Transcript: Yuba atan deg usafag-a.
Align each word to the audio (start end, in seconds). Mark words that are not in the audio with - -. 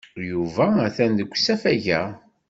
Yuba 0.29 0.65
atan 0.87 1.11
deg 1.17 1.31
usafag-a. 1.35 2.01